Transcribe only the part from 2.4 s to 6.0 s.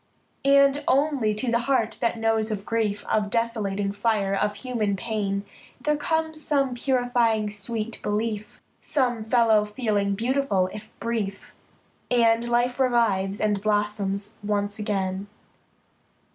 of grief, Of desolating fire, of human pain, There